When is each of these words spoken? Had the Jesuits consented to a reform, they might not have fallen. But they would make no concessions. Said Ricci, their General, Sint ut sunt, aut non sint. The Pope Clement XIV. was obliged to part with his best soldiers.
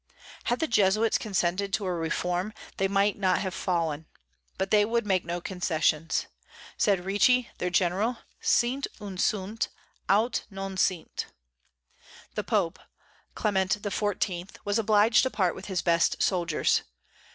Had 0.45 0.57
the 0.59 0.65
Jesuits 0.67 1.19
consented 1.19 1.71
to 1.73 1.85
a 1.85 1.93
reform, 1.93 2.55
they 2.77 2.87
might 2.87 3.19
not 3.19 3.37
have 3.41 3.53
fallen. 3.53 4.07
But 4.57 4.71
they 4.71 4.83
would 4.83 5.05
make 5.05 5.25
no 5.25 5.39
concessions. 5.39 6.25
Said 6.75 7.05
Ricci, 7.05 7.51
their 7.59 7.69
General, 7.69 8.17
Sint 8.39 8.87
ut 8.99 9.19
sunt, 9.19 9.69
aut 10.09 10.43
non 10.49 10.75
sint. 10.75 11.27
The 12.33 12.43
Pope 12.43 12.79
Clement 13.35 13.79
XIV. 13.79 14.49
was 14.65 14.79
obliged 14.79 15.21
to 15.21 15.29
part 15.29 15.53
with 15.53 15.67
his 15.67 15.83
best 15.83 16.23
soldiers. 16.23 16.81